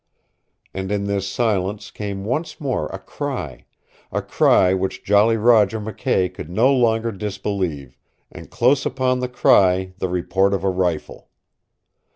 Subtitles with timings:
[0.73, 3.65] And in this silence came once more a cry
[4.11, 7.99] a cry which Jolly Roger McKay could no longer disbelieve,
[8.31, 11.29] and close upon the cry the report of a rifle.